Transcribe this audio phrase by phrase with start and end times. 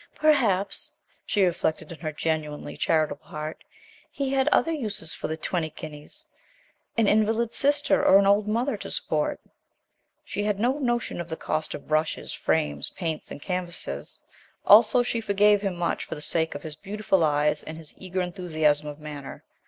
[0.15, 0.95] "Perhaps,"
[1.27, 3.63] she reflected in her genuinely charitable heart,
[4.09, 6.25] "he had other uses for the twenty guineas,
[6.97, 9.39] an invalid sister or an old mother to support!"
[10.25, 14.23] She had no notion of the cost of brushes, frames, paints, and canvases.
[14.65, 18.21] Also she forgave him much for the sake of his beautiful eyes and his eager
[18.21, 19.43] enthusiasm of manner.